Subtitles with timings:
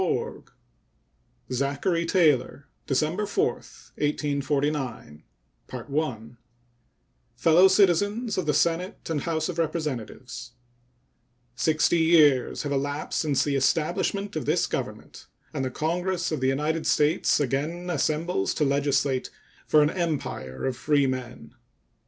[0.01, 6.37] POLK State of the Union Address Zachary Taylor December 4, 1849
[7.37, 10.53] Fellow Citizens of the Senate and House of Representatives:
[11.53, 16.47] Sixty years have elapsed since the establishment of this Government, and the Congress of the
[16.47, 19.29] United States again assembles to legislate
[19.67, 21.53] for an empire of freemen.